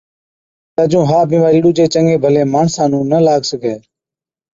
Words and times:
تہ 0.75 0.83
جُون 0.91 1.03
ها 1.09 1.19
بِيمارِي 1.29 1.59
ڏُوجي 1.63 1.85
چڱي 1.93 2.15
ڀلي 2.23 2.43
ماڻسا 2.53 2.83
نُون 2.91 3.03
نہ 3.11 3.19
لاگ 3.25 3.41
سِگھَي۔ 3.49 3.75